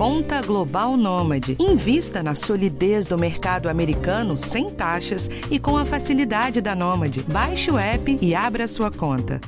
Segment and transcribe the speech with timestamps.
[0.00, 1.58] Conta Global Nômade.
[1.60, 7.22] Invista na solidez do mercado americano sem taxas e com a facilidade da Nômade.
[7.24, 9.38] Baixe o app e abra sua conta.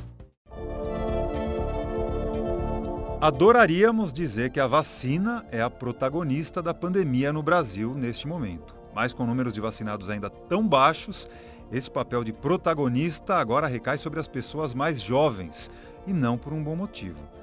[3.18, 8.76] Adoraríamos dizer que a vacina é a protagonista da pandemia no Brasil neste momento.
[8.94, 11.26] Mas com números de vacinados ainda tão baixos,
[11.72, 15.70] esse papel de protagonista agora recai sobre as pessoas mais jovens,
[16.06, 17.41] e não por um bom motivo.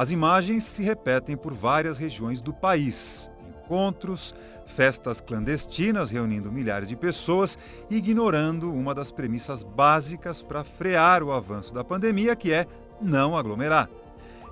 [0.00, 3.30] As imagens se repetem por várias regiões do país.
[3.46, 7.58] Encontros, festas clandestinas reunindo milhares de pessoas,
[7.90, 12.66] ignorando uma das premissas básicas para frear o avanço da pandemia, que é
[12.98, 13.90] não aglomerar.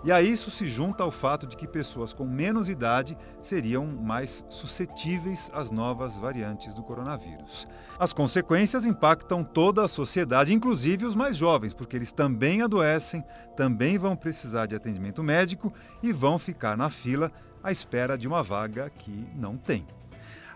[0.05, 4.45] E a isso se junta o fato de que pessoas com menos idade seriam mais
[4.49, 7.67] suscetíveis às novas variantes do coronavírus.
[7.99, 13.25] As consequências impactam toda a sociedade, inclusive os mais jovens, porque eles também adoecem,
[13.57, 18.43] também vão precisar de atendimento médico e vão ficar na fila à espera de uma
[18.43, 19.85] vaga que não tem.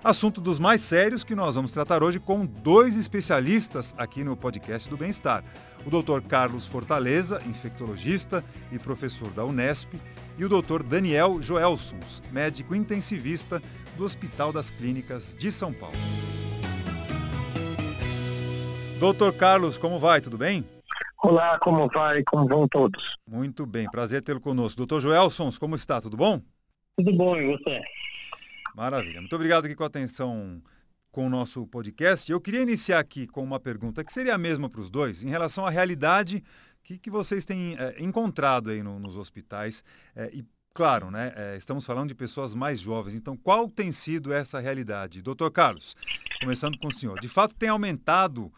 [0.05, 4.91] Assunto dos mais sérios que nós vamos tratar hoje com dois especialistas aqui no podcast
[4.91, 5.45] do Bem-Estar.
[5.85, 6.21] O Dr.
[6.27, 9.95] Carlos Fortaleza, infectologista e professor da Unesp,
[10.39, 10.83] e o Dr.
[10.83, 13.61] Daniel Joelsons, médico intensivista
[13.97, 15.97] do Hospital das Clínicas de São Paulo.
[18.99, 20.21] Doutor Carlos, como vai?
[20.21, 20.65] Tudo bem?
[21.23, 22.23] Olá, como vai?
[22.23, 23.17] Como vão todos?
[23.29, 24.77] Muito bem, prazer tê-lo conosco.
[24.77, 26.01] Doutor Joelsons, como está?
[26.01, 26.41] Tudo bom?
[26.97, 27.81] Tudo bom, e você?
[28.75, 29.21] Maravilha.
[29.21, 30.63] Muito obrigado aqui com a atenção
[31.13, 32.33] com o nosso podcast.
[32.33, 35.29] Eu queria iniciar aqui com uma pergunta que seria a mesma para os dois, em
[35.29, 36.43] relação à realidade
[36.83, 39.85] que, que vocês têm é, encontrado aí no, nos hospitais.
[40.17, 43.15] É, e, claro, né, é, estamos falando de pessoas mais jovens.
[43.15, 45.21] Então, qual tem sido essa realidade?
[45.21, 45.95] Doutor Carlos,
[46.41, 47.21] começando com o senhor.
[47.21, 48.51] De fato, tem aumentado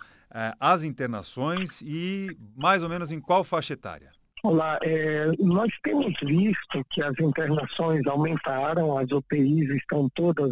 [0.58, 4.10] as internações e mais ou menos em qual faixa etária?
[4.42, 10.50] Olá, é, nós temos visto que as internações aumentaram, as UTIs estão todas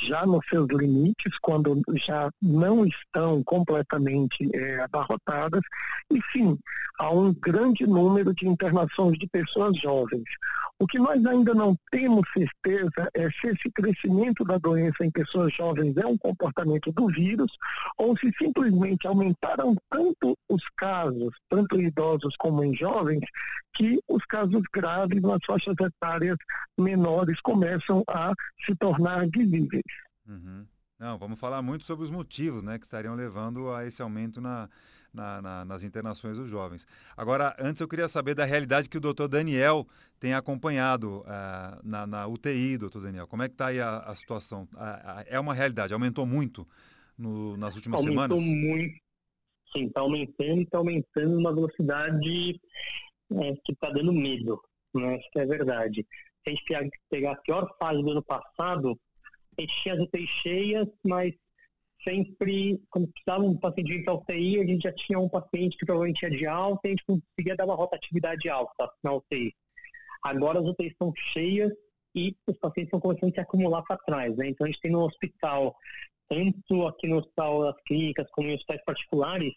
[0.00, 5.62] já nos seus limites, quando já não estão completamente é, abarrotadas,
[6.10, 6.58] e sim,
[6.98, 10.24] há um grande número de internações de pessoas jovens.
[10.78, 15.54] O que nós ainda não temos certeza é se esse crescimento da doença em pessoas
[15.54, 17.52] jovens é um comportamento do vírus
[17.96, 23.24] ou se simplesmente aumentaram tanto os casos, tanto em idosos como em jovens,
[23.72, 26.36] que os casos graves nas faixas etárias
[26.78, 28.32] menores começam a
[28.64, 29.81] se tornar visíveis.
[30.26, 30.66] Uhum.
[30.98, 34.68] Não, vamos falar muito sobre os motivos né, que estariam levando a esse aumento na,
[35.12, 36.86] na, na, nas internações dos jovens.
[37.16, 39.86] Agora, antes eu queria saber da realidade que o doutor Daniel
[40.20, 43.26] tem acompanhado uh, na, na, UTI, doutor Daniel.
[43.26, 44.68] Como é que está aí a, a situação?
[44.74, 46.66] Uh, é uma realidade, aumentou muito
[47.18, 48.38] no, nas últimas aumentou semanas?
[48.38, 49.00] Aumentou muito,
[49.76, 52.60] sim, está aumentando e está aumentando numa velocidade
[53.32, 54.62] é, que está dando medo,
[54.94, 55.16] né?
[55.16, 56.06] Acho que é verdade.
[56.46, 59.11] Se a gente pegar a pior fase do ano passado, a
[59.66, 61.34] tinha as UTIs cheias, mas
[62.04, 66.22] sempre, quando precisava um paciente para UTI, a gente já tinha um paciente que provavelmente
[66.22, 69.54] ia de alta e a gente conseguia dar uma rotatividade alta na UTI.
[70.22, 71.72] Agora as UTIs estão cheias
[72.14, 74.36] e os pacientes estão começando a se acumular para trás.
[74.36, 74.48] Né?
[74.48, 75.74] Então a gente tem no hospital,
[76.28, 79.52] tanto aqui no hospital das clínicas como em hospitais particulares,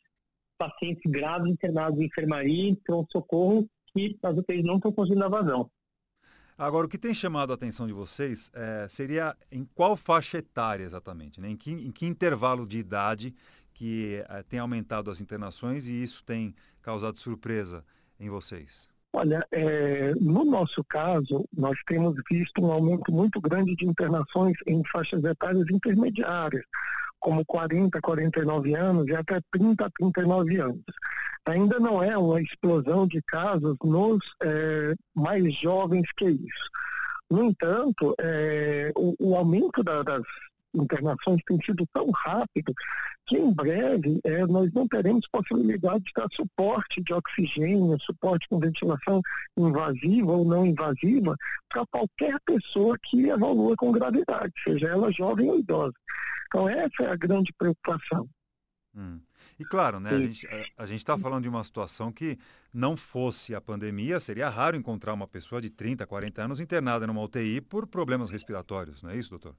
[0.57, 5.69] pacientes graves internados em enfermaria e pronto-socorro que as UTIs não estão conseguindo dar vazão.
[6.57, 10.85] Agora, o que tem chamado a atenção de vocês é, seria em qual faixa etária
[10.85, 11.49] exatamente, né?
[11.49, 13.35] em, que, em que intervalo de idade
[13.73, 17.83] que é, tem aumentado as internações e isso tem causado surpresa
[18.17, 18.87] em vocês?
[19.11, 24.81] Olha, é, no nosso caso, nós temos visto um aumento muito grande de internações em
[24.85, 26.63] faixas etárias intermediárias,
[27.19, 30.83] como 40, 49 anos e até 30, 39 anos.
[31.47, 36.69] Ainda não é uma explosão de casos nos é, mais jovens que isso.
[37.29, 40.23] No entanto, é, o, o, aumento da, das
[40.83, 42.73] internações tem sido tão rápido
[43.25, 48.59] que em breve é, nós não teremos possibilidade de dar suporte de oxigênio, suporte com
[48.59, 49.21] ventilação
[49.57, 51.35] invasiva ou não invasiva
[51.69, 55.95] para qualquer pessoa que evolua com gravidade, seja ela jovem ou idosa.
[56.47, 58.27] Então essa é a grande preocupação.
[58.95, 59.19] Hum.
[59.59, 60.09] E claro, né,
[60.77, 62.37] a gente está falando de uma situação que
[62.73, 67.21] não fosse a pandemia, seria raro encontrar uma pessoa de 30, 40 anos internada numa
[67.21, 69.55] UTI por problemas respiratórios, não é isso, doutor?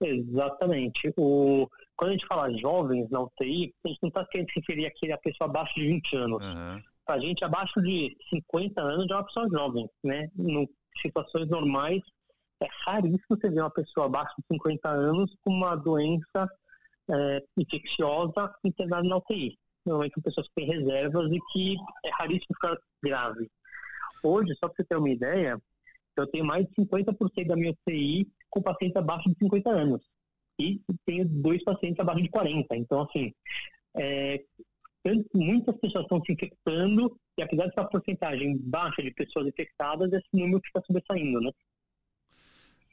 [0.00, 1.12] Exatamente.
[1.16, 5.12] O, quando a gente fala jovens na UTI, a gente não está querendo se referir
[5.12, 6.44] a pessoa abaixo de 20 anos.
[6.44, 6.82] Uhum.
[7.04, 10.28] Para a gente, abaixo de 50 anos já é uma pessoa jovem, né?
[10.38, 10.68] Em
[11.00, 12.02] situações normais,
[12.62, 16.48] é raríssimo você ver uma pessoa abaixo de 50 anos com uma doença
[17.10, 19.58] é, infecciosa internada na UTI.
[19.84, 23.48] Normalmente são pessoas que têm reservas e que é raríssimo ficar grave.
[24.22, 25.60] Hoje, só para você ter uma ideia,
[26.16, 30.02] Eu tenho mais de 50% da minha UTI com pacientes abaixo de 50 anos.
[30.58, 32.76] E tenho dois pacientes abaixo de 40.
[32.76, 33.32] Então, assim,
[33.94, 34.42] é,
[35.34, 40.60] muitas pessoas estão se infectando e apesar dessa porcentagem baixa de pessoas infectadas, esse número
[40.64, 41.50] fica sobressaindo, né?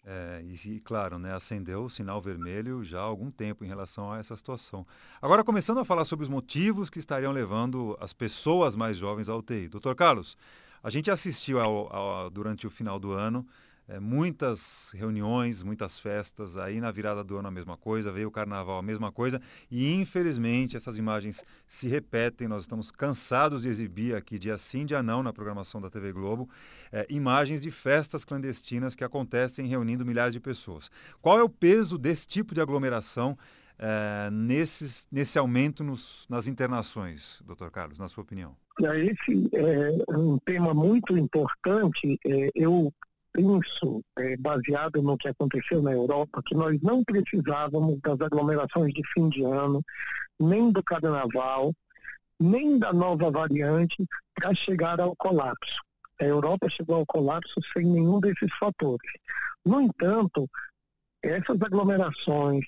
[0.06, 4.20] É, e, claro, né, acendeu o sinal vermelho já há algum tempo em relação a
[4.20, 4.86] essa situação.
[5.22, 9.36] Agora, começando a falar sobre os motivos que estariam levando as pessoas mais jovens à
[9.36, 9.70] UTI.
[9.70, 10.38] Doutor Carlos,
[10.84, 13.48] a gente assistiu ao, ao, durante o final do ano
[13.88, 18.32] é, muitas reuniões, muitas festas, aí na virada do ano a mesma coisa, veio o
[18.32, 24.16] carnaval a mesma coisa, e infelizmente essas imagens se repetem, nós estamos cansados de exibir
[24.16, 26.50] aqui dia sim, dia não, na programação da TV Globo,
[26.92, 30.90] é, imagens de festas clandestinas que acontecem reunindo milhares de pessoas.
[31.22, 33.38] Qual é o peso desse tipo de aglomeração
[33.78, 38.56] é, nesses, nesse aumento nos, nas internações, doutor Carlos, na sua opinião?
[38.80, 42.20] Esse é um tema muito importante.
[42.26, 42.92] É, eu
[43.34, 49.02] penso, é, baseado no que aconteceu na Europa, que nós não precisávamos das aglomerações de
[49.12, 49.84] fim de ano,
[50.40, 51.74] nem do carnaval,
[52.40, 55.82] nem da nova variante para chegar ao colapso.
[56.22, 59.12] A Europa chegou ao colapso sem nenhum desses fatores.
[59.66, 60.48] No entanto,
[61.22, 62.66] essas aglomerações,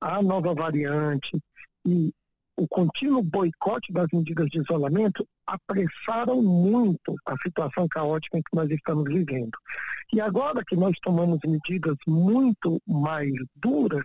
[0.00, 1.38] a nova variante
[1.84, 2.14] e
[2.60, 8.70] o contínuo boicote das medidas de isolamento apressaram muito a situação caótica em que nós
[8.70, 9.56] estamos vivendo.
[10.12, 14.04] E agora que nós tomamos medidas muito mais duras,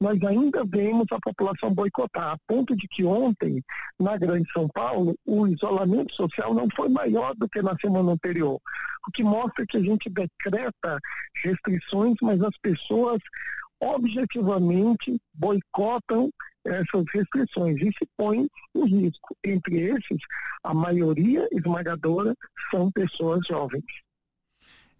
[0.00, 3.60] nós ainda vemos a população boicotar, a ponto de que ontem,
[3.98, 8.60] na Grande São Paulo, o isolamento social não foi maior do que na semana anterior,
[9.08, 11.00] o que mostra que a gente decreta
[11.42, 13.18] restrições, mas as pessoas
[13.86, 16.30] objetivamente boicotam
[16.64, 19.36] essas restrições e se põem em risco.
[19.44, 20.18] Entre esses,
[20.64, 22.34] a maioria esmagadora
[22.70, 23.84] são pessoas jovens.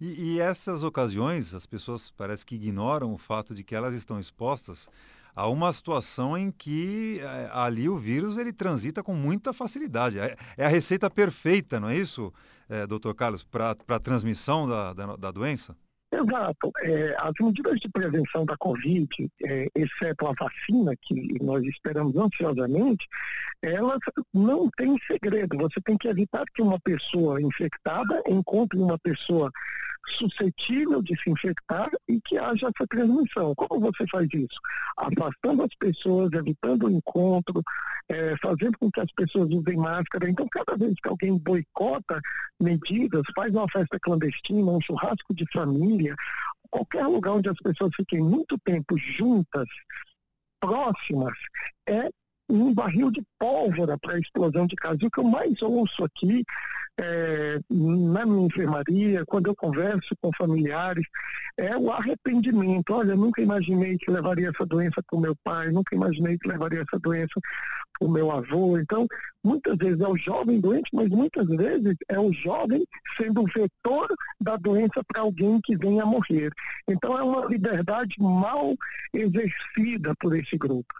[0.00, 4.20] E, e, essas ocasiões, as pessoas parece que ignoram o fato de que elas estão
[4.20, 4.88] expostas
[5.34, 10.18] a uma situação em que é, ali o vírus ele transita com muita facilidade.
[10.18, 12.32] É, é a receita perfeita, não é isso,
[12.68, 15.76] é, doutor Carlos, para a transmissão da, da, da doença?
[16.12, 16.70] Exato.
[16.82, 19.08] É, as medidas de prevenção da Covid,
[19.44, 23.06] é, exceto a vacina, que nós esperamos ansiosamente,
[23.60, 23.98] elas
[24.32, 25.58] não têm segredo.
[25.58, 29.50] Você tem que evitar que uma pessoa infectada encontre uma pessoa
[30.08, 33.54] suscetível de se infectar e que haja essa transmissão.
[33.54, 34.58] Como você faz isso?
[34.96, 37.62] Afastando as pessoas, evitando o encontro,
[38.08, 40.28] é, fazendo com que as pessoas usem máscara.
[40.30, 42.20] Então, cada vez que alguém boicota
[42.60, 46.14] medidas, faz uma festa clandestina, um churrasco de família,
[46.70, 49.68] qualquer lugar onde as pessoas fiquem muito tempo juntas,
[50.60, 51.34] próximas,
[51.88, 52.08] é
[52.48, 55.02] um barril de pólvora para a explosão de casos.
[55.02, 56.44] O que eu mais ouço aqui
[56.98, 61.06] é, na minha enfermaria, quando eu converso com familiares,
[61.56, 62.94] é o arrependimento.
[62.94, 66.82] Olha, nunca imaginei que levaria essa doença para o meu pai, nunca imaginei que levaria
[66.82, 67.40] essa doença
[67.98, 68.78] para o meu avô.
[68.78, 69.06] Então,
[69.44, 74.06] muitas vezes é o jovem doente, mas muitas vezes é o jovem sendo o vetor
[74.40, 76.50] da doença para alguém que venha a morrer.
[76.88, 78.74] Então, é uma liberdade mal
[79.12, 80.94] exercida por esse grupo.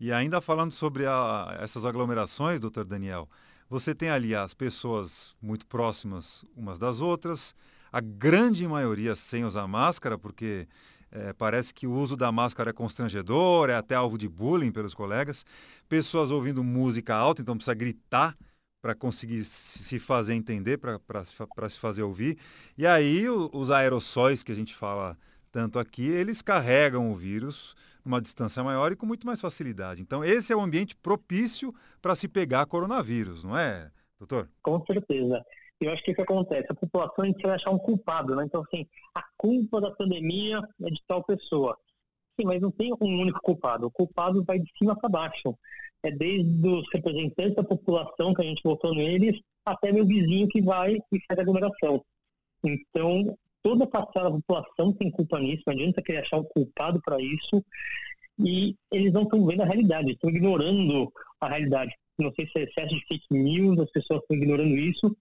[0.00, 3.28] E ainda falando sobre a, essas aglomerações, doutor Daniel,
[3.68, 7.54] você tem ali as pessoas muito próximas umas das outras,
[7.92, 10.66] a grande maioria sem usar máscara, porque
[11.12, 14.94] é, parece que o uso da máscara é constrangedor, é até alvo de bullying pelos
[14.94, 15.44] colegas.
[15.86, 18.34] Pessoas ouvindo música alta, então precisa gritar
[18.80, 22.38] para conseguir se fazer entender, para se fazer ouvir.
[22.78, 25.18] E aí os aerossóis que a gente fala
[25.52, 30.02] tanto aqui, eles carregam o vírus numa distância maior e com muito mais facilidade.
[30.02, 34.48] Então, esse é o ambiente propício para se pegar coronavírus, não é, doutor?
[34.62, 35.44] Com certeza.
[35.80, 36.66] Eu acho que o que acontece?
[36.68, 38.44] A população a gente vai achar um culpado, né?
[38.44, 41.76] Então, assim, a culpa da pandemia é de tal pessoa.
[42.38, 43.86] Sim, mas não tem um único culpado.
[43.86, 45.56] O culpado vai de cima para baixo.
[46.02, 50.60] É desde os representantes da população que a gente votou neles até meu vizinho que
[50.60, 52.04] vai e faz aglomeração.
[52.62, 57.00] Então, toda a parcela da população tem culpa nisso, não adianta querer achar um culpado
[57.02, 57.64] para isso,
[58.38, 61.94] e eles não estão vendo a realidade, estão ignorando a realidade.
[62.18, 65.14] Não sei se é excesso de fake news, as pessoas estão ignorando isso,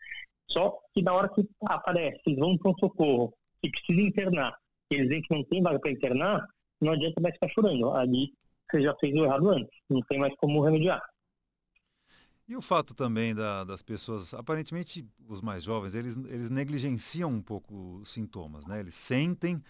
[0.48, 4.56] só que na hora que aparece, eles vão para um socorro, que precisa internar,
[4.90, 6.46] eles veem que não tem vaga para internar,
[6.82, 7.92] não adianta mais ficar chorando.
[7.92, 8.34] Ali
[8.70, 11.02] você já fez o errado antes, não tem mais como remediar.
[12.50, 17.44] E o fato também da, das pessoas, aparentemente os mais jovens, eles, eles negligenciam um
[17.44, 18.80] pouco os sintomas, né?
[18.80, 19.64] Eles sentem,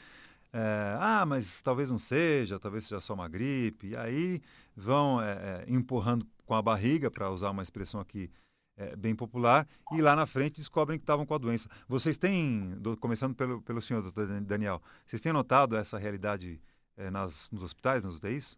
[0.53, 4.41] é, ah, mas talvez não seja, talvez seja só uma gripe, e aí
[4.77, 8.31] vão é, empurrando com a barriga, para usar uma expressão aqui
[8.77, 11.69] é, bem popular e lá na frente descobrem que estavam com a doença.
[11.86, 16.62] Vocês têm, do, começando pelo, pelo senhor, doutor Daniel, vocês têm notado essa realidade
[16.95, 18.57] é, nas, nos hospitais, nas UTIs?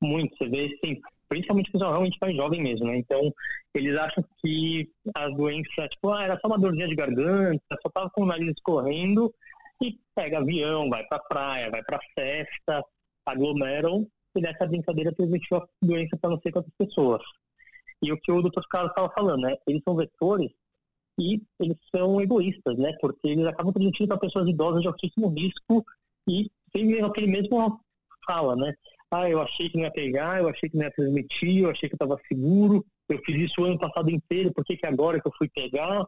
[0.00, 2.96] Muito, você vê, sim, principalmente pessoal realmente mais jovem mesmo, né?
[2.96, 3.32] Então,
[3.72, 8.10] eles acham que as doenças, tipo, ah, era só uma dorzinha de garganta, só tava
[8.10, 9.32] com o nariz escorrendo
[9.80, 12.84] e pega avião, vai pra praia, vai pra festa,
[13.24, 14.06] aglomeram
[14.36, 17.22] e nessa brincadeira transmitiu a doença para não sei quantas pessoas.
[18.02, 19.56] E o que o doutor Carlos estava falando, né?
[19.66, 20.50] Eles são vetores
[21.18, 22.92] e eles são egoístas, né?
[23.00, 25.84] Porque eles acabam transmitindo para pessoas idosas de altíssimo risco
[26.28, 27.80] e tem aquele mesmo
[28.26, 28.74] fala, né?
[29.10, 31.88] Ah, eu achei que não ia pegar, eu achei que não ia transmitir, eu achei
[31.88, 35.26] que estava seguro, eu fiz isso o ano passado inteiro, por que, que agora que
[35.26, 36.06] eu fui pegar?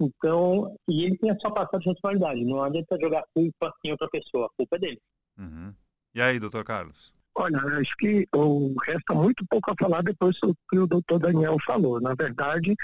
[0.00, 4.08] Então, e ele tem a sua passada de responsabilidade, não adianta jogar culpa em outra
[4.08, 5.00] pessoa, a culpa é dele.
[5.38, 5.74] Uhum.
[6.14, 7.11] E aí, doutor Carlos?
[7.34, 11.56] Olha, acho que o resta muito pouco a falar depois do que o doutor Daniel
[11.64, 11.98] falou.
[11.98, 12.74] Na verdade,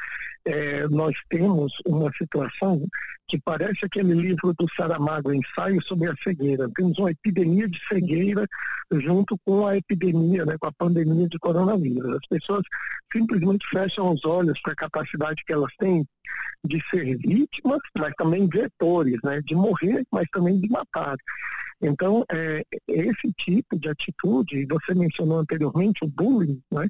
[0.47, 2.83] é, nós temos uma situação
[3.27, 6.71] que parece aquele livro do Saramago, Ensaio sobre a Cegueira.
[6.75, 8.47] Temos uma epidemia de cegueira
[8.95, 12.17] junto com a epidemia, né, com a pandemia de coronavírus.
[12.17, 12.63] As pessoas
[13.13, 16.07] simplesmente fecham os olhos para a capacidade que elas têm
[16.65, 21.17] de ser vítimas, mas também vetores, né, de morrer, mas também de matar.
[21.81, 26.89] Então, é, esse tipo de atitude, você mencionou anteriormente o bullying, né?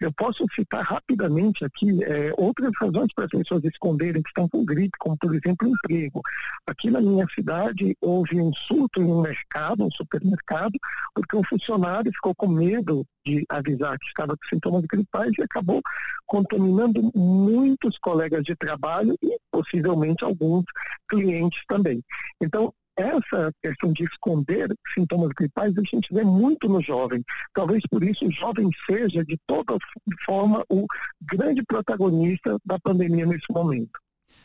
[0.00, 4.64] eu posso citar rapidamente aqui é, outras razões para as pessoas esconderem que estão com
[4.64, 6.22] gripe, como por exemplo emprego.
[6.66, 10.78] Aqui na minha cidade houve um surto em um mercado, um supermercado,
[11.14, 15.82] porque um funcionário ficou com medo de avisar que estava com sintomas gripais e acabou
[16.26, 20.64] contaminando muitos colegas de trabalho e possivelmente alguns
[21.08, 22.02] clientes também.
[22.40, 27.24] Então, essa questão de esconder sintomas gripais a gente vê muito no jovem.
[27.52, 29.76] Talvez por isso o jovem seja, de toda
[30.24, 30.86] forma, o
[31.22, 33.98] grande protagonista da pandemia nesse momento.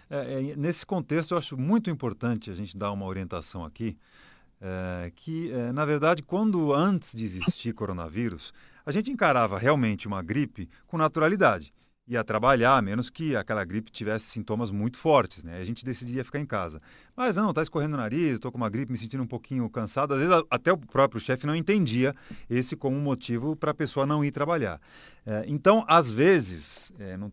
[0.09, 3.97] É, é, nesse contexto, eu acho muito importante a gente dar uma orientação aqui,
[4.61, 8.53] é, que, é, na verdade, quando antes de existir coronavírus,
[8.85, 11.73] a gente encarava realmente uma gripe com naturalidade
[12.07, 15.59] ia trabalhar, a menos que aquela gripe tivesse sintomas muito fortes, né?
[15.59, 16.79] A gente decidia ficar em casa.
[17.15, 20.13] Mas não, tá escorrendo o nariz, estou com uma gripe, me sentindo um pouquinho cansado.
[20.13, 22.13] Às vezes até o próprio chefe não entendia
[22.49, 24.79] esse como motivo para a pessoa não ir trabalhar.
[25.27, 27.31] É, então, às vezes, é, não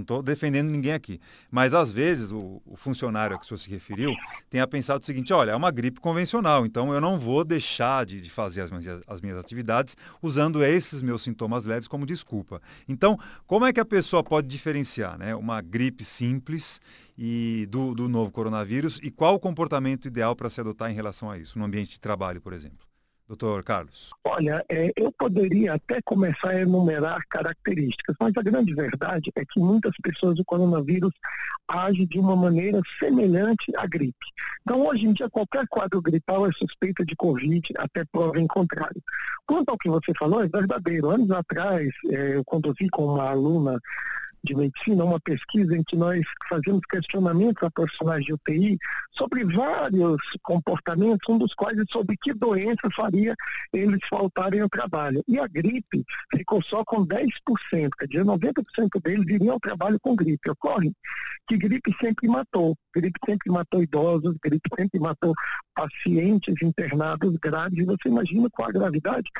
[0.00, 1.20] estou defendendo ninguém aqui,
[1.50, 4.14] mas às vezes o, o, funcionário a que o senhor se referiu
[4.48, 8.20] tenha pensado o seguinte, olha, é uma gripe convencional, então eu não vou deixar de,
[8.20, 12.62] de fazer as minhas, as minhas atividades usando esses meus sintomas leves como desculpa.
[12.88, 16.80] Então, como é que a pessoa pode diferenciar né, uma gripe simples
[17.18, 21.28] e do, do novo coronavírus e qual o comportamento ideal para se adotar em relação
[21.28, 22.91] a isso, no ambiente de trabalho, por exemplo?
[23.28, 24.10] Doutor Carlos.
[24.24, 29.58] Olha, é, eu poderia até começar a enumerar características, mas a grande verdade é que
[29.58, 31.12] muitas pessoas o coronavírus
[31.68, 34.26] age de uma maneira semelhante à gripe.
[34.62, 39.02] Então, hoje em dia, qualquer quadro gripal é suspeita de Covid, até prova em contrário.
[39.46, 41.10] Quanto ao que você falou, é verdadeiro.
[41.10, 43.78] Anos atrás, é, eu conduzi com uma aluna
[44.44, 48.78] de medicina, uma pesquisa em que nós fazemos questionamentos a profissionais de UTI
[49.12, 53.34] sobre vários comportamentos, um dos quais é sobre que doença faria
[53.72, 55.22] eles faltarem ao trabalho.
[55.28, 57.30] E a gripe ficou só com 10%,
[57.98, 60.50] quer dizer, 90% deles iriam ao trabalho com gripe.
[60.50, 60.92] Ocorre
[61.46, 65.34] que gripe sempre matou, gripe sempre matou idosos, gripe sempre matou
[65.74, 67.84] pacientes internados graves.
[67.84, 69.30] Você imagina qual a gravidade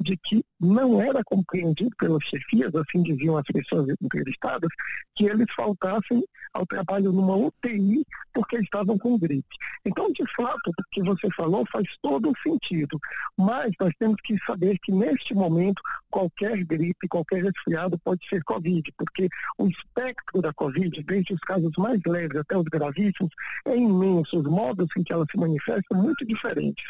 [0.00, 4.70] de que não era compreendido pelas chefias, assim diziam as pessoas entrevistadas,
[5.14, 9.48] que eles faltassem ao trabalho numa UTI porque estavam com gripe.
[9.84, 12.98] Então, de fato, o que você falou faz todo o sentido,
[13.36, 15.80] mas nós temos que saber que neste momento
[16.10, 19.28] qualquer gripe, qualquer resfriado pode ser Covid, porque
[19.58, 23.32] o espectro da Covid, desde os casos mais leves até os gravíssimos,
[23.64, 26.84] é imenso, os modos em que ela se manifesta são muito diferentes.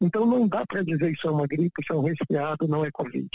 [0.00, 2.90] Então não dá para dizer isso é uma gripe, isso é um resfriado, não é
[2.90, 3.28] Covid.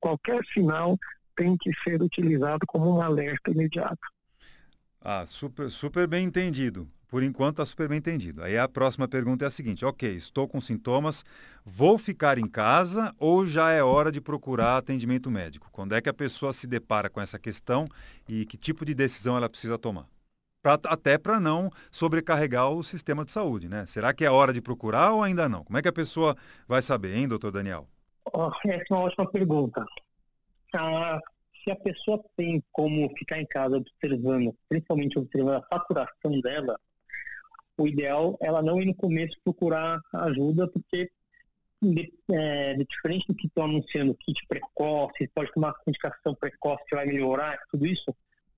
[0.00, 0.98] Qualquer sinal
[1.36, 3.98] tem que ser utilizado como um alerta imediato.
[5.00, 6.88] Ah, super, super bem entendido.
[7.08, 8.42] Por enquanto está super bem entendido.
[8.42, 11.24] Aí a próxima pergunta é a seguinte: ok, estou com sintomas,
[11.64, 15.70] vou ficar em casa ou já é hora de procurar atendimento médico?
[15.72, 17.86] Quando é que a pessoa se depara com essa questão
[18.28, 20.06] e que tipo de decisão ela precisa tomar?
[20.62, 23.86] Pra, até para não sobrecarregar o sistema de saúde, né?
[23.86, 25.64] Será que é hora de procurar ou ainda não?
[25.64, 26.36] Como é que a pessoa
[26.66, 27.86] vai saber, hein, doutor Daniel?
[28.32, 29.84] Oh, essa é uma ótima pergunta
[30.74, 31.20] a,
[31.62, 36.78] se a pessoa tem como ficar em casa observando, principalmente observando a saturação dela,
[37.76, 41.10] o ideal é ela não ir no começo procurar ajuda, porque
[41.80, 47.06] de, é, de diferente do que estão anunciando, kit precoce, pode tomar indicação precoce vai
[47.06, 48.14] melhorar, tudo isso,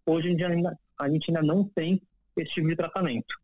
[0.06, 2.00] Hoje a gente ainda, a gente ainda não tem
[2.36, 3.34] esse tipo de tratamento.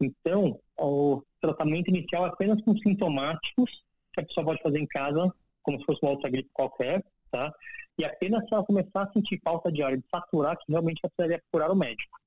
[0.00, 5.32] Então, o tratamento inicial é apenas com sintomáticos, que a pessoa pode fazer em casa,
[5.62, 7.52] como se fosse uma outra gripe qualquer, tá?
[7.98, 11.10] E apenas se ela começar a sentir falta de ar e saturar, que realmente ela
[11.10, 12.18] precisaria procurar o médico.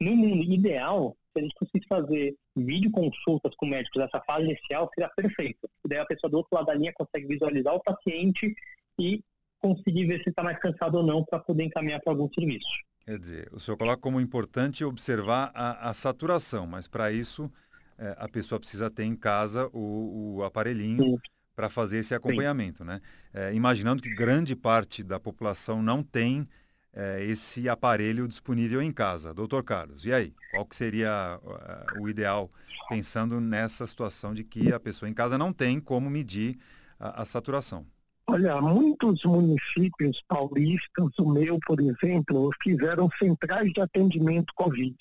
[0.00, 5.10] No mundo ideal, se a gente conseguisse fazer videoconsultas com médicos nessa fase inicial, seria
[5.10, 5.68] perfeito.
[5.84, 8.54] E daí a pessoa do outro lado da linha consegue visualizar o paciente
[8.98, 9.22] e
[9.60, 12.68] conseguir ver se está mais cansado ou não para poder encaminhar para algum serviço.
[13.06, 17.50] Quer dizer, o senhor coloca como importante observar a, a saturação, mas para isso
[17.96, 21.16] é, a pessoa precisa ter em casa o, o aparelhinho
[21.54, 22.84] para fazer esse acompanhamento, Sim.
[22.84, 23.00] né?
[23.32, 26.48] É, imaginando que grande parte da população não tem
[26.92, 29.32] é, esse aparelho disponível em casa.
[29.32, 30.34] Doutor Carlos, e aí?
[30.50, 32.50] Qual que seria uh, o ideal,
[32.88, 36.58] pensando nessa situação de que a pessoa em casa não tem como medir
[36.98, 37.86] a, a saturação?
[38.28, 44.96] Olha, muitos municípios paulistas, o meu, por exemplo, fizeram centrais de atendimento Covid.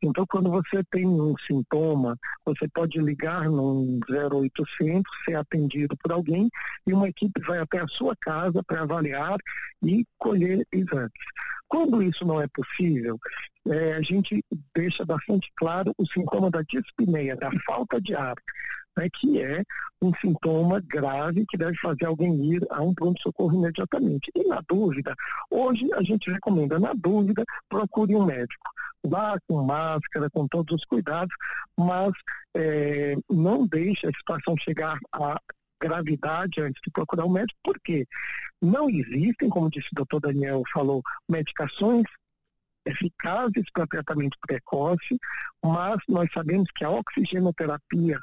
[0.00, 6.48] Então, quando você tem um sintoma, você pode ligar no 0800, ser atendido por alguém
[6.86, 9.36] e uma equipe vai até a sua casa para avaliar
[9.82, 11.10] e colher exames.
[11.66, 13.18] Quando isso não é possível,
[13.68, 18.34] é, a gente deixa bastante claro o sintoma da dispneia, da falta de ar
[18.96, 19.62] né, que é
[20.00, 24.30] um sintoma grave que deve fazer alguém ir a um pronto-socorro imediatamente.
[24.34, 25.14] E na dúvida,
[25.50, 28.70] hoje a gente recomenda, na dúvida, procure um médico.
[29.04, 31.34] Vá com máscara, com todos os cuidados,
[31.76, 32.12] mas
[32.54, 35.40] é, não deixe a situação chegar a
[35.80, 38.06] gravidade antes de procurar um médico, porque
[38.60, 42.04] não existem, como disse o doutor Daniel falou, medicações
[42.84, 45.18] eficazes para tratamento precoce,
[45.64, 48.18] mas nós sabemos que a oxigenoterapia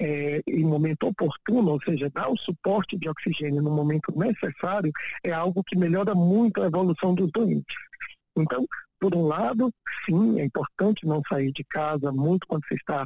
[0.00, 4.92] é, em momento oportuno, ou seja, dar o suporte de oxigênio no momento necessário,
[5.24, 7.76] é algo que melhora muito a evolução dos doentes.
[8.36, 8.64] Então,
[9.00, 9.70] por um lado,
[10.04, 13.04] sim, é importante não sair de casa muito quando você está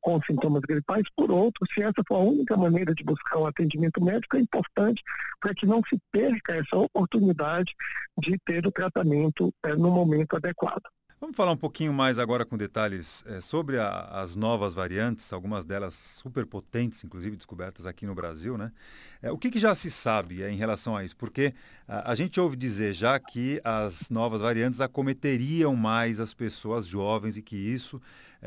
[0.00, 1.04] com sintomas gripais.
[1.16, 5.02] Por outro, se essa for a única maneira de buscar um atendimento médico, é importante
[5.40, 7.74] para que não se perca essa oportunidade
[8.18, 10.82] de ter o tratamento é, no momento adequado.
[11.20, 15.66] Vamos falar um pouquinho mais agora com detalhes é, sobre a, as novas variantes, algumas
[15.66, 18.72] delas super potentes, inclusive descobertas aqui no Brasil, né?
[19.20, 21.14] É, o que, que, já se sabe é, em relação a isso?
[21.14, 21.52] Porque
[21.86, 27.36] a, a, gente ouve dizer já que as novas variantes acometeriam mais as pessoas jovens
[27.36, 28.00] e que isso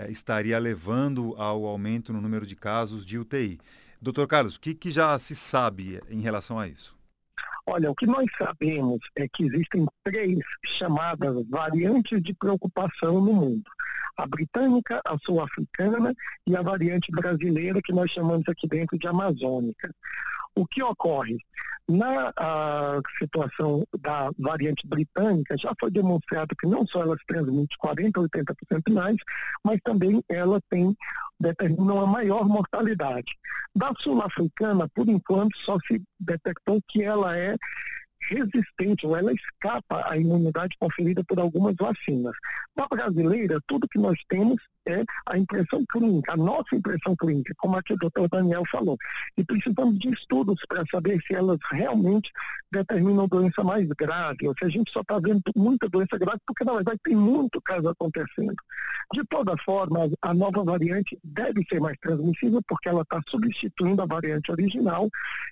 [0.09, 3.59] estaria levando ao aumento no número de casos de UTI.
[4.01, 6.97] Doutor Carlos, o que, que já se sabe em relação a isso?
[7.65, 13.63] Olha, o que nós sabemos é que existem três chamadas variantes de preocupação no mundo.
[14.17, 16.13] A britânica, a sul-africana
[16.45, 19.95] e a variante brasileira, que nós chamamos aqui dentro de amazônica.
[20.55, 21.37] O que ocorre?
[21.87, 22.31] Na
[23.17, 28.93] situação da variante britânica, já foi demonstrado que não só ela transmite 40% ou 80%
[28.93, 29.17] mais,
[29.63, 30.95] mas também ela tem,
[31.39, 33.33] determina uma maior mortalidade.
[33.75, 37.55] Da sul-africana, por enquanto, só se detectou que ela é
[38.29, 42.33] resistente, ou ela escapa à imunidade conferida por algumas vacinas.
[42.75, 47.77] Na brasileira, tudo que nós temos é a impressão clínica, a nossa impressão clínica, como
[47.77, 48.97] aqui o doutor Daniel falou.
[49.37, 52.31] E precisamos de estudos para saber se elas realmente
[52.71, 56.63] determinam doença mais grave, ou se a gente só está vendo muita doença grave, porque
[56.63, 58.55] na verdade tem muito caso acontecendo.
[59.13, 64.05] De toda forma, a nova variante deve ser mais transmissível, porque ela está substituindo a
[64.05, 65.09] variante original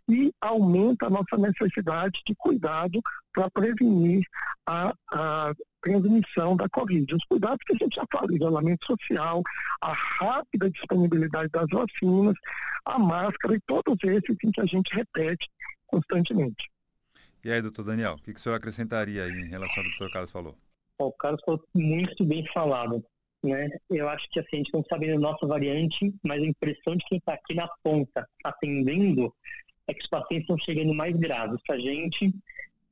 [0.10, 3.00] e aumenta a nossa necessidade de cuidado
[3.34, 4.26] para prevenir
[4.67, 7.15] a, a transmissão da Covid.
[7.15, 9.41] Os cuidados que a gente já fala, isolamento social,
[9.82, 12.36] a rápida disponibilidade das vacinas,
[12.86, 15.50] a máscara e todos esses que a gente repete
[15.88, 16.70] constantemente.
[17.44, 19.96] E aí, doutor Daniel, o que, que o senhor acrescentaria aí em relação ao que
[19.96, 20.56] o doutor Carlos falou?
[21.00, 23.04] O Carlos falou muito bem falado.
[23.44, 23.67] Né?
[23.89, 27.04] Eu acho que assim, a gente não sabe a nossa variante, mas a impressão de
[27.06, 29.34] quem está aqui na ponta atendendo
[29.88, 32.32] é que os pacientes estão chegando mais graves para a gente.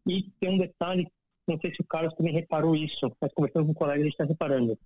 [0.08, 1.08] E tem um detalhe
[1.49, 4.13] não sei se o Carlos também reparou isso, mas conversando com um colega a gente
[4.13, 4.77] está reparando.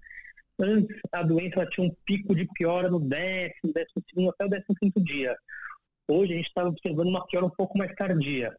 [0.60, 4.76] Antes, a doença tinha um pico de piora no décimo, décimo segundo até o décimo
[4.76, 5.36] quinto dia.
[6.08, 8.56] Hoje a gente está observando uma piora um pouco mais tardia.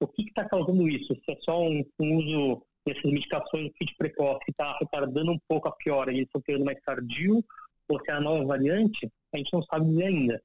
[0.00, 1.14] O que está causando isso?
[1.24, 5.68] Se é só um, um uso dessas medicações kit precoce que está retardando um pouco
[5.68, 7.44] a piora e eles estão ficando mais tardio,
[7.88, 10.42] ou se é a nova variante, a gente não sabe dizer ainda.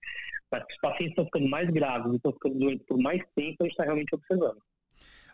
[0.52, 3.71] Mas os pacientes estão ficando mais graves estão ficando doentes por mais tempo, a gente
[3.71, 4.62] está realmente observando.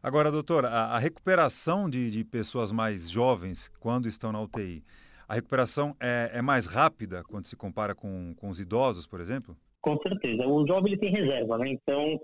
[0.02, 4.84] Agora, doutor, a, a recuperação de, de, pessoas mais jovens quando estão na UTI,
[5.28, 9.58] a recuperação é, é mais rápida quando se compara com, com os idosos, por exemplo?
[9.82, 10.48] Com certeza.
[10.48, 11.70] O jovem ele tem reserva, né?
[11.70, 12.20] Então,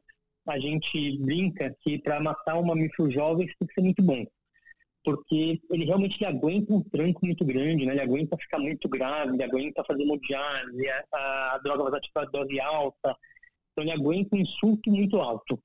[0.48, 4.26] a gente brinca que para matar um mamífero jovem tem que ser muito bom.
[5.04, 7.94] porque ele realmente aguenta um tranco muito grande, né?
[7.94, 12.30] Ele aguenta ficar muito grave, ele aguenta fazer hemodiálise, a, a droga vai ativar a
[12.30, 13.16] dose alta,
[13.72, 15.60] então ele aguenta um insulto muito alto.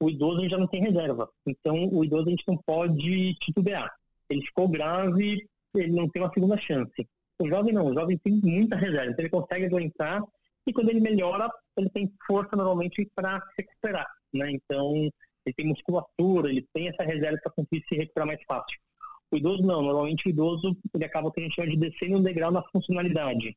[0.00, 3.92] O idoso já não tem reserva, então o idoso a gente não pode titubear.
[4.28, 7.06] Ele ficou grave, ele não tem uma segunda chance.
[7.38, 10.22] O jovem não, o jovem tem muita reserva, então ele consegue aguentar
[10.66, 14.50] e quando ele melhora, ele tem força normalmente para se recuperar, né?
[14.52, 15.10] Então
[15.44, 18.78] ele tem musculatura, ele tem essa reserva para conseguir se recuperar mais fácil.
[19.32, 22.50] O idoso não, normalmente o idoso ele acaba que a chama de descer um degrau
[22.50, 23.56] na funcionalidade.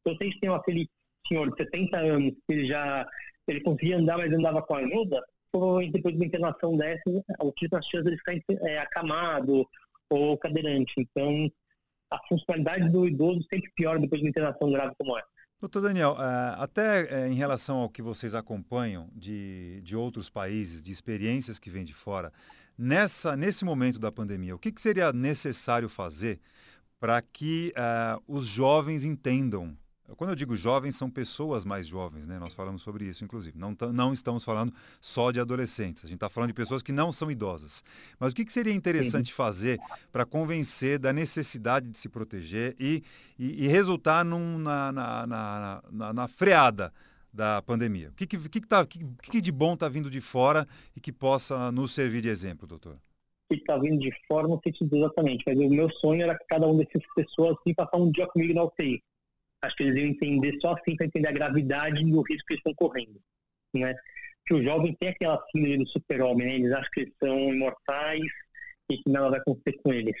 [0.00, 0.88] Então, se a gente tem aquele
[1.26, 3.06] senhor de 70 anos que ele já
[3.46, 7.02] ele conseguia andar, mas andava com ajuda, provavelmente depois de uma internação dessa,
[7.40, 9.68] o tipo a chance de ficar é, acamado
[10.10, 10.94] ou cadeirante.
[10.98, 11.50] Então,
[12.10, 15.28] a funcionalidade do idoso sempre piora depois de uma internação grave como essa.
[15.60, 20.82] Doutor Daniel, é, até é, em relação ao que vocês acompanham de, de outros países,
[20.82, 22.32] de experiências que vêm de fora,
[22.76, 26.40] nessa, nesse momento da pandemia, o que, que seria necessário fazer
[26.98, 29.76] para que uh, os jovens entendam
[30.16, 32.38] quando eu digo jovens, são pessoas mais jovens, né?
[32.38, 33.58] Nós falamos sobre isso, inclusive.
[33.58, 36.04] Não, não estamos falando só de adolescentes.
[36.04, 37.84] A gente está falando de pessoas que não são idosas.
[38.18, 39.78] Mas o que, que seria interessante fazer
[40.10, 43.02] para convencer da necessidade de se proteger e,
[43.38, 46.92] e, e resultar num, na, na, na, na, na freada
[47.32, 48.10] da pandemia?
[48.10, 51.12] O que, que, que, tá, que, que de bom está vindo de fora e que
[51.12, 52.98] possa nos servir de exemplo, doutor?
[53.48, 56.38] que está vindo de fora, não sei te dizer exatamente, mas o meu sonho era
[56.38, 59.02] que cada uma dessas pessoas assim, passar um dia comigo na UTI
[59.62, 62.54] acho que eles iam entender só assim para entender a gravidade e o risco que
[62.54, 63.20] eles estão correndo,
[63.74, 63.94] né?
[64.44, 66.54] Que o jovem tem aquela síndrome do super-homem, né?
[66.56, 68.26] Eles acham que eles são imortais
[68.90, 70.16] e que nada vai acontecer com eles.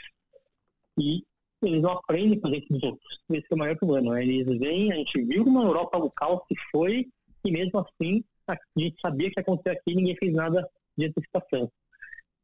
[0.98, 1.22] E
[1.62, 3.20] eles não aprendem com os dos outros.
[3.30, 4.14] Esse é o maior problema.
[4.14, 4.22] Né?
[4.22, 7.08] Eles vêm, a gente viu na Europa caos que foi,
[7.44, 11.06] e mesmo assim a gente sabia que ia acontecer aqui e ninguém fez nada de
[11.06, 11.70] antecipação.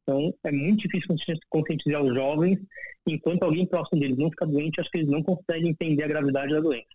[0.03, 1.15] Então, é muito difícil
[1.49, 2.59] conscientizar os jovens.
[3.07, 6.53] Enquanto alguém próximo deles não fica doente, acho que eles não conseguem entender a gravidade
[6.53, 6.87] da doença.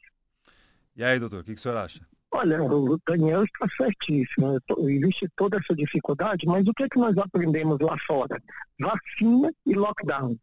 [0.97, 2.01] E aí, doutor, o que, que o senhor acha?
[2.37, 4.59] Olha, o Daniel está certíssimo.
[4.89, 8.43] Existe toda essa dificuldade, mas o que, é que nós aprendemos lá fora?
[8.81, 10.37] Vacina e lockdown.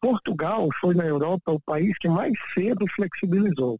[0.00, 3.78] Portugal foi na Europa o país que mais cedo flexibilizou.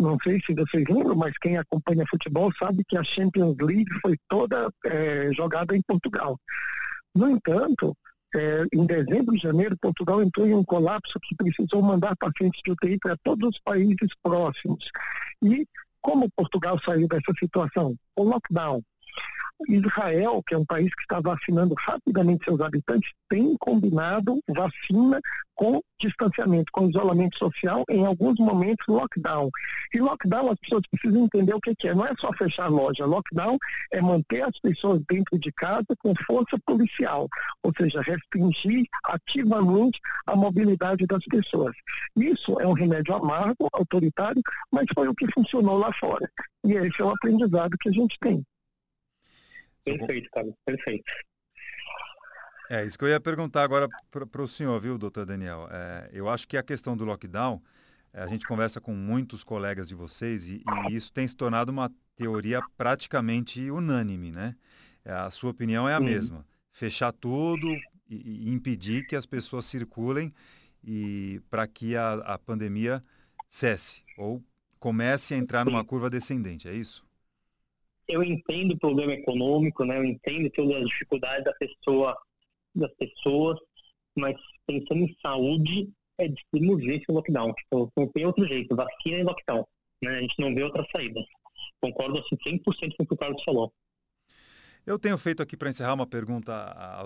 [0.00, 4.16] Não sei se vocês lembram, mas quem acompanha futebol sabe que a Champions League foi
[4.28, 6.36] toda é, jogada em Portugal.
[7.14, 7.96] No entanto,
[8.34, 12.72] é, em dezembro e janeiro, Portugal entrou em um colapso que precisou mandar pacientes de
[12.72, 14.84] UTI para todos os países próximos.
[15.42, 15.66] E
[16.00, 17.94] como Portugal saiu dessa situação?
[18.16, 18.82] O lockdown.
[19.68, 25.20] Israel, que é um país que está vacinando rapidamente seus habitantes, tem combinado vacina
[25.54, 29.48] com distanciamento, com isolamento social, em alguns momentos lockdown.
[29.94, 31.94] E lockdown as pessoas precisam entender o que, é.
[31.94, 33.06] Não é só fechar a loja.
[33.06, 33.56] Lockdown
[33.92, 37.28] é manter as pessoas dentro de casa com força policial,
[37.62, 41.74] ou seja, restringir ativamente a mobilidade das pessoas.
[42.16, 46.28] Isso é um remédio amargo, autoritário, mas foi o que funcionou lá fora.
[46.64, 48.44] E esse é o aprendizado que a gente tem.
[49.84, 51.04] Perfeito, Carlos, perfeito.
[52.70, 55.68] É, isso que eu ia perguntar agora para o senhor, viu, doutor Daniel?
[55.70, 57.62] É, eu acho que a questão do lockdown,
[58.12, 61.70] é, a gente conversa com muitos colegas de vocês e, e, isso tem se tornado
[61.70, 64.56] uma teoria praticamente unânime, né?
[65.04, 66.46] É, a sua opinião é a mesma.
[66.72, 67.68] Fechar tudo
[68.08, 70.32] e, e, impedir que as pessoas circulem
[70.82, 73.02] e para que a, a pandemia
[73.48, 74.42] cesse ou
[74.78, 77.04] comece a entrar numa curva descendente, é isso?
[78.08, 79.98] Eu entendo o problema econômico, né?
[79.98, 82.16] Eu entendo todas as dificuldades da pessoa,
[82.74, 83.58] das pessoas,
[84.16, 84.36] mas
[84.66, 87.52] pensando em saúde, é de urgência o lockdown.
[87.54, 89.66] Tipo, não tem outro jeito, vacina e lockdown.
[90.02, 90.10] Né?
[90.10, 91.20] A gente não vê outra saída.
[91.80, 93.72] Concordo assim 100% com o que o Carlos falou.
[94.86, 96.52] Eu tenho feito aqui para encerrar uma pergunta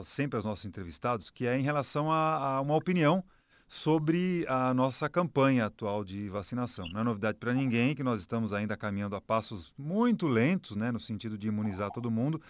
[0.03, 3.23] sempre aos nossos entrevistados, que é em relação a, a uma opinião
[3.69, 6.89] sobre a nossa campanha atual de vacinação.
[6.89, 10.91] Não é novidade para ninguém que nós estamos ainda caminhando a passos muito lentos, né,
[10.91, 12.41] no sentido de imunizar todo mundo.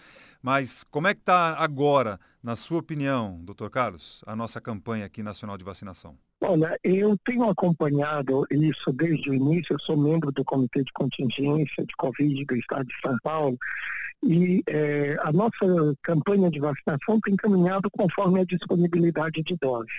[0.41, 5.23] Mas como é que está agora, na sua opinião, doutor Carlos, a nossa campanha aqui
[5.23, 6.17] nacional de vacinação?
[6.40, 11.85] Olha, eu tenho acompanhado isso desde o início, eu sou membro do Comitê de Contingência
[11.85, 13.59] de Covid do Estado de São Paulo,
[14.22, 19.92] e é, a nossa campanha de vacinação tem caminhado conforme a disponibilidade de doses.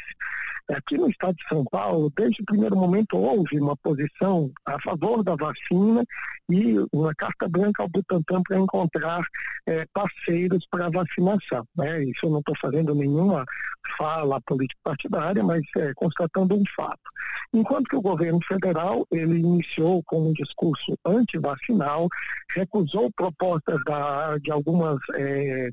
[0.70, 5.24] Aqui no estado de São Paulo, desde o primeiro momento, houve uma posição a favor
[5.24, 6.06] da vacina
[6.48, 9.26] e uma carta branca ao Butantan para encontrar
[9.66, 11.66] é, parceiros para a vacinação.
[11.76, 12.04] Né?
[12.04, 13.44] Isso eu não estou fazendo nenhuma
[13.98, 17.00] fala político-partidária, mas é, constatando um fato.
[17.54, 22.08] Enquanto que o governo federal, ele iniciou com um discurso anti-vacinal,
[22.56, 25.70] recusou propostas da, de algumas é,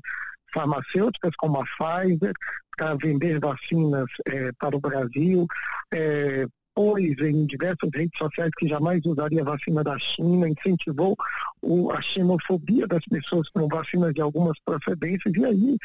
[0.53, 2.33] farmacêuticas como a Pfizer
[2.75, 5.45] para vender vacinas é, para o Brasil.
[5.93, 6.45] É,
[6.77, 11.15] pôs em diversas redes sociais que jamais usaria vacina da China, incentivou
[11.59, 15.77] o, a xenofobia das pessoas com vacinas de algumas procedências, e aí,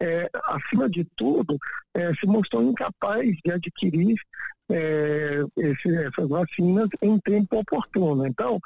[0.00, 1.58] é, acima de tudo,
[1.92, 4.16] é, se mostrou incapaz de adquirir
[4.70, 8.26] é, esse, essas vacinas em tempo oportuno.
[8.26, 8.58] Então,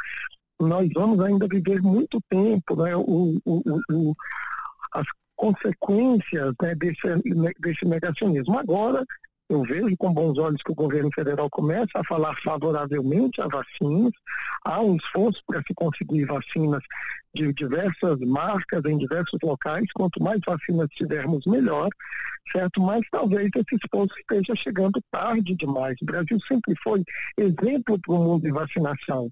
[0.61, 4.14] nós vamos ainda viver muito tempo né, o, o, o
[4.92, 7.09] as consequências né, desse,
[7.59, 8.57] desse negacionismo.
[8.57, 9.05] Agora,
[9.53, 14.12] eu vejo com bons olhos que o governo federal começa a falar favoravelmente a vacinas.
[14.65, 16.83] Há um esforço para se conseguir vacinas
[17.35, 19.85] de diversas marcas em diversos locais.
[19.95, 21.91] Quanto mais vacinas tivermos, melhor,
[22.51, 22.81] certo?
[22.81, 25.97] Mas talvez esse esforço esteja chegando tarde demais.
[26.01, 27.05] O Brasil sempre foi
[27.37, 29.29] exemplo para o mundo de vacinação.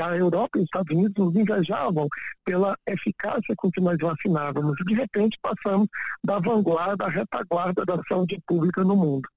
[0.00, 2.06] A Europa e os Estados Unidos nos invejavam
[2.44, 4.80] pela eficácia com que nós vacinávamos.
[4.80, 5.88] E, de repente, passamos
[6.22, 9.28] da vanguarda à retaguarda da saúde pública no mundo.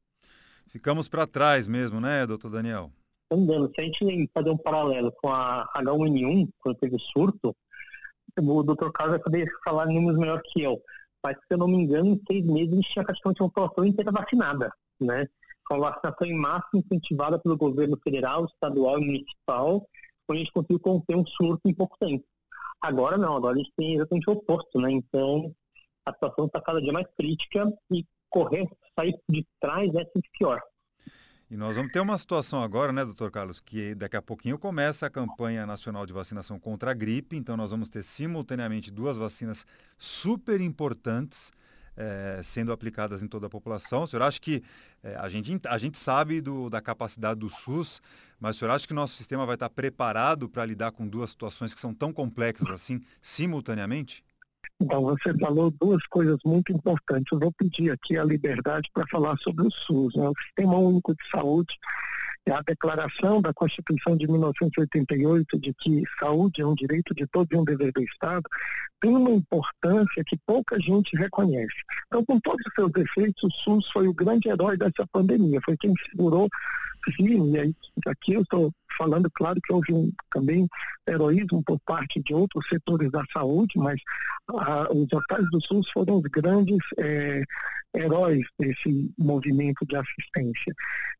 [0.69, 2.91] Ficamos para trás mesmo, né, doutor Daniel?
[3.31, 7.55] Andando, se a gente fazer um paralelo com a H1N1, quando teve o surto,
[8.37, 10.81] o doutor Carlos vai poder falar números melhor que eu.
[11.23, 13.85] Mas, se eu não me engano, em seis meses a gente tinha praticamente uma população
[13.85, 15.27] inteira vacinada, né?
[15.67, 19.87] Com a vacinação em massa incentivada pelo governo federal, estadual e municipal,
[20.29, 22.23] onde a gente conseguiu conter um surto em pouco tempo.
[22.81, 24.91] Agora não, agora a gente tem exatamente o oposto, né?
[24.91, 25.53] Então,
[26.05, 30.61] a situação está cada dia mais crítica e correr, sair de trás é sempre pior.
[31.49, 35.05] E nós vamos ter uma situação agora, né, doutor Carlos, que daqui a pouquinho começa
[35.05, 39.65] a campanha nacional de vacinação contra a gripe, então nós vamos ter simultaneamente duas vacinas
[39.97, 41.53] super importantes
[41.95, 44.03] é, sendo aplicadas em toda a população.
[44.03, 44.61] O senhor acha que
[45.01, 48.01] é, a, gente, a gente sabe do, da capacidade do SUS,
[48.39, 51.73] mas o senhor acha que nosso sistema vai estar preparado para lidar com duas situações
[51.73, 54.23] que são tão complexas assim, simultaneamente?
[54.79, 57.31] Então, você falou duas coisas muito importantes.
[57.31, 60.27] Eu vou pedir aqui a liberdade para falar sobre o SUS, né?
[60.27, 61.77] o Sistema Único de Saúde.
[62.47, 67.51] É a declaração da Constituição de 1988 de que saúde é um direito de todos
[67.51, 68.43] e um dever do Estado,
[69.01, 71.75] tem uma importância que pouca gente reconhece.
[72.07, 75.75] Então, com todos os seus defeitos, o SUS foi o grande herói dessa pandemia, foi
[75.75, 76.47] quem segurou
[77.15, 77.75] firme, e aí,
[78.07, 80.67] aqui eu estou falando, claro que houve um, também
[81.07, 83.99] heroísmo por parte de outros setores da saúde, mas
[84.49, 87.43] ah, os hospitais do SUS foram os grandes é,
[87.95, 90.73] heróis desse movimento de assistência.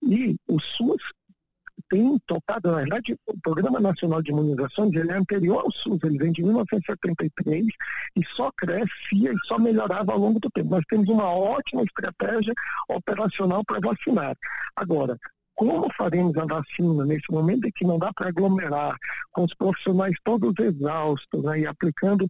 [0.03, 1.01] E o SUS
[1.89, 6.17] tem tocado, na verdade, o Programa Nacional de Imunizações ele é anterior ao SUS, ele
[6.17, 7.65] vem de 1973
[8.15, 10.69] e só crescia e só melhorava ao longo do tempo.
[10.69, 12.53] Nós temos uma ótima estratégia
[12.89, 14.35] operacional para vacinar.
[14.75, 15.17] Agora,
[15.55, 18.95] como faremos a vacina nesse momento em que não dá para aglomerar,
[19.31, 22.27] com os profissionais todos exaustos, né, e aplicando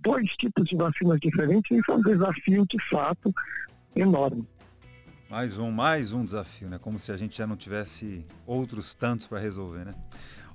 [0.00, 3.32] dois tipos de vacinas diferentes, isso é um desafio de fato
[3.96, 4.46] enorme.
[5.28, 6.78] Mais um, mais um desafio, né?
[6.78, 9.94] Como se a gente já não tivesse outros tantos para resolver, né?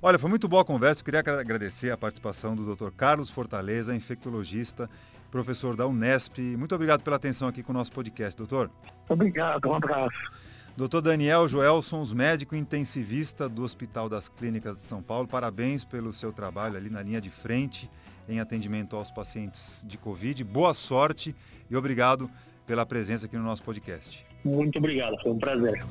[0.02, 1.00] Olha, foi muito boa a conversa.
[1.00, 2.90] Eu queria agradecer a participação do Dr.
[2.90, 4.90] Carlos Fortaleza, infectologista,
[5.30, 6.38] professor da Unesp.
[6.40, 8.68] Muito obrigado pela atenção aqui com o nosso podcast, doutor.
[9.08, 10.32] Obrigado, um abraço.
[10.76, 16.32] Doutor Daniel Joelson, médico intensivista do Hospital das Clínicas de São Paulo, parabéns pelo seu
[16.32, 17.88] trabalho ali na linha de frente
[18.28, 20.42] em atendimento aos pacientes de Covid.
[20.42, 21.32] Boa sorte
[21.70, 22.28] e obrigado
[22.66, 24.33] pela presença aqui no nosso podcast.
[24.44, 25.82] Muito obrigado, foi um prazer.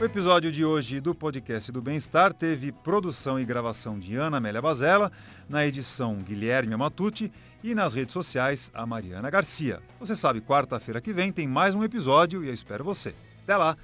[0.00, 4.62] O episódio de hoje do podcast do Bem-Estar teve produção e gravação de Ana Amélia
[4.62, 5.10] Bazella,
[5.48, 7.32] na edição Guilherme Amatucci
[7.64, 9.80] e nas redes sociais a Mariana Garcia.
[9.98, 13.12] Você sabe, quarta-feira que vem tem mais um episódio e eu espero você.
[13.42, 13.76] Até lá,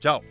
[0.00, 0.24] tchau!